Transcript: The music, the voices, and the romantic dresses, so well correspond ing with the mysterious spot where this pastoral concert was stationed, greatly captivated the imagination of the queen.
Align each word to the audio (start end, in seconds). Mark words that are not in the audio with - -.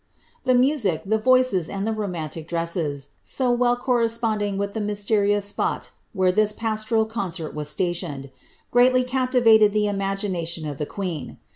The 0.45 0.55
music, 0.55 1.03
the 1.05 1.19
voices, 1.19 1.69
and 1.69 1.85
the 1.85 1.93
romantic 1.93 2.47
dresses, 2.47 3.09
so 3.23 3.51
well 3.51 3.75
correspond 3.75 4.41
ing 4.41 4.57
with 4.57 4.73
the 4.73 4.81
mysterious 4.81 5.45
spot 5.45 5.91
where 6.11 6.31
this 6.31 6.51
pastoral 6.51 7.05
concert 7.05 7.53
was 7.53 7.69
stationed, 7.69 8.31
greatly 8.71 9.03
captivated 9.03 9.73
the 9.73 9.85
imagination 9.85 10.65
of 10.65 10.79
the 10.79 10.87
queen. 10.87 11.37